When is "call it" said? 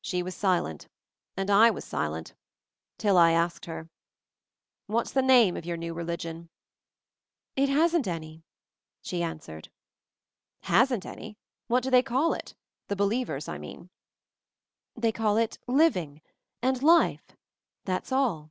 12.02-12.56, 15.12-15.60